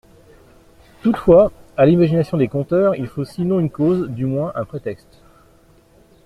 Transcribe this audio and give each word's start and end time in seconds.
Toutefois, 1.03 1.51
à 1.77 1.85
l'imagination 1.85 2.35
des 2.35 2.47
conteurs, 2.47 2.95
il 2.95 3.05
faut 3.05 3.23
sinon 3.23 3.59
une 3.59 3.69
cause, 3.69 4.09
du 4.09 4.25
moins 4.25 4.51
un 4.55 4.65
prétexte. 4.65 5.21